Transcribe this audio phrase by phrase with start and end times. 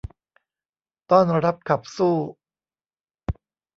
[1.11, 2.15] ต้อนรับขับสู้